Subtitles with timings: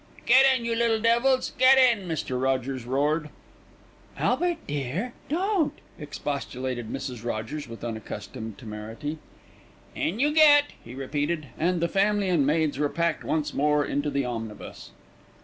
[0.25, 2.41] "Get in, you little devils, get in!" Mr.
[2.41, 3.29] Rogers roared.
[4.17, 7.23] "Albert dear, don't!" expostulated Mrs.
[7.23, 9.19] Rogers with unaccustomed temerity.
[9.93, 11.49] "In you get!" he repeated.
[11.55, 14.89] And the family and maids were packed once more into the omnibus.